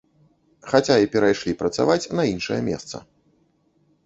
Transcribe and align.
Хаця 0.71 0.95
і 1.03 1.09
перайшлі 1.15 1.53
працаваць 1.61 2.09
на 2.21 2.27
іншае 2.33 2.59
месца. 2.71 3.05